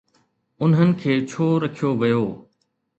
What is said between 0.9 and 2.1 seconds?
کي ڇو رکيو